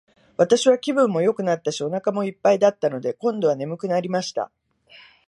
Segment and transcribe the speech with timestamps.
[0.35, 4.51] 私は気分もよくなったし、お腹も一ぱいだったので、今度は睡くなりました。